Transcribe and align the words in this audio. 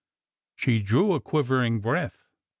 She 0.55 0.79
drew 0.81 1.13
a 1.13 1.19
quivering 1.21 1.79
breath. 1.79 2.25